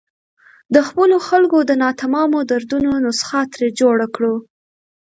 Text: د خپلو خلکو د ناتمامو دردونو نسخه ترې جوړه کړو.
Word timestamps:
د 0.73 0.75
خپلو 0.87 1.17
خلکو 1.27 1.57
د 1.69 1.71
ناتمامو 1.83 2.39
دردونو 2.49 2.91
نسخه 3.05 3.41
ترې 3.53 3.67
جوړه 3.79 4.07
کړو. 4.15 4.35